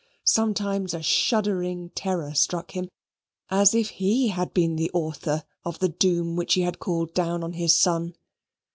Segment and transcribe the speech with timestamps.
[0.25, 2.89] Sometimes a shuddering terror struck him,
[3.51, 7.43] as if he had been the author of the doom which he had called down
[7.43, 8.15] on his son.